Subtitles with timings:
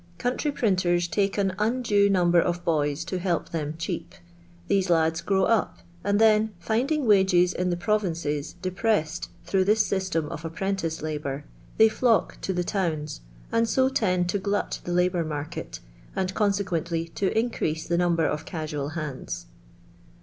[0.17, 4.15] Country printers take an undue number of boys to help them cheap;
[4.67, 10.25] these ladi grow up, and then, finding wages in the provinces depressed thritugh this system
[10.29, 11.45] of apprentice labour,
[11.77, 15.81] they flock to the towns, and so tend to glut the labour market,
[16.15, 19.45] and consequently to in crease the number of casual hands.